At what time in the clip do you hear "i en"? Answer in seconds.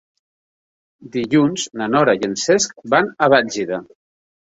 2.21-2.33